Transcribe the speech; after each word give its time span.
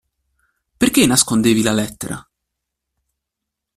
Perché 0.77 1.05
nascondevi 1.05 1.61
la 1.61 1.73
lettera? 1.73 2.27